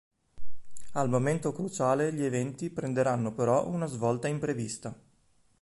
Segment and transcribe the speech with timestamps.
[0.93, 4.99] Al momento cruciale gli eventi prenderanno però una svolta imprevista.